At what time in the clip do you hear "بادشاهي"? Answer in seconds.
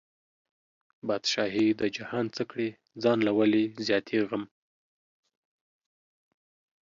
1.07-1.67